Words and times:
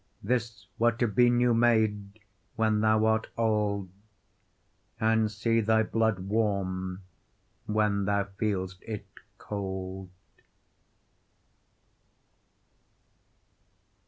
This 0.23 0.65
were 0.79 0.93
to 0.93 1.07
be 1.07 1.29
new 1.29 1.53
made 1.53 2.21
when 2.55 2.81
thou 2.81 3.05
art 3.05 3.27
old, 3.37 3.91
And 4.99 5.29
see 5.29 5.61
thy 5.61 5.83
blood 5.83 6.17
warm 6.21 7.03
when 7.67 8.05
thou 8.05 8.23
feel'st 8.23 8.81
it 8.81 9.05
cold. 9.37 10.09